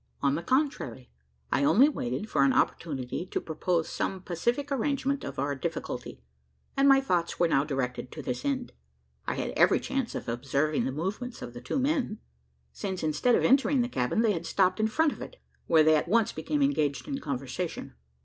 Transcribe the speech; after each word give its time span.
On 0.23 0.33
the 0.33 0.41
contrary, 0.41 1.11
I 1.51 1.63
only 1.63 1.87
waited 1.87 2.27
for 2.27 2.43
an 2.43 2.53
opportunity 2.53 3.23
to 3.27 3.39
propose 3.39 3.87
some 3.87 4.23
pacific 4.23 4.71
arrangement 4.71 5.23
of 5.23 5.37
our 5.37 5.53
difficulty; 5.53 6.23
and 6.75 6.89
my 6.89 6.99
thoughts 6.99 7.39
were 7.39 7.47
now 7.47 7.63
directed 7.63 8.11
to 8.13 8.23
this 8.23 8.43
end. 8.43 8.71
I 9.27 9.35
had 9.35 9.51
every 9.51 9.79
chance 9.79 10.15
of 10.15 10.27
observing 10.27 10.85
the 10.85 10.91
movements 10.91 11.43
of 11.43 11.53
the 11.53 11.61
two 11.61 11.77
men: 11.77 12.17
since, 12.73 13.03
instead 13.03 13.35
of 13.35 13.43
entering 13.45 13.81
the 13.81 13.87
cabin, 13.89 14.23
they 14.23 14.31
had 14.33 14.47
stopped 14.47 14.79
in 14.79 14.87
front 14.87 15.11
of 15.11 15.21
it 15.21 15.35
where 15.67 15.83
they 15.83 15.93
at 15.95 16.07
once 16.09 16.31
became 16.31 16.63
engaged 16.63 17.07
in 17.07 17.19
conversation. 17.19 17.93